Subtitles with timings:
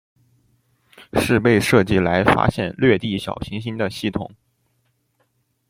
[1.13, 4.31] 是被设计来发现掠地小行星的系统。